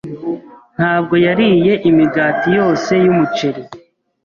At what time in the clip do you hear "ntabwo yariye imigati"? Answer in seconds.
0.75-2.47